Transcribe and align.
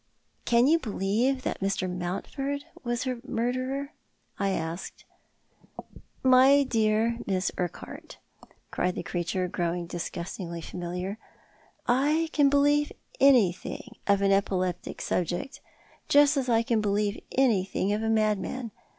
"Can 0.51 0.65
you 0.65 0.79
believe 0.79 1.43
that 1.43 1.59
Mr. 1.59 1.87
Mountford 1.87 2.65
was 2.83 3.03
her 3.03 3.19
murderer?" 3.23 3.93
I 4.39 4.49
asked." 4.49 5.05
My 6.39 6.63
dear 6.63 7.19
Miss 7.27 7.51
Urquhart," 7.55 8.17
cried 8.71 8.95
the 8.95 9.03
creature, 9.03 9.47
growing 9.47 9.85
dis 9.85 10.09
gustingly 10.09 10.63
familiar," 10.63 11.19
I 12.07 12.31
can 12.33 12.49
believe 12.49 12.91
anything 13.19 13.95
of 14.07 14.23
an 14.23 14.31
epileptic 14.31 15.01
subject, 15.03 15.61
just 16.09 16.35
as 16.35 16.49
I 16.49 16.63
can 16.63 16.81
believe 16.81 17.21
anything 17.33 17.93
of 17.93 18.01
a 18.01 18.09
madman. 18.09 18.71